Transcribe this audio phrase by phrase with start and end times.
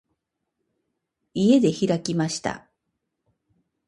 [1.35, 2.65] 家で開きました。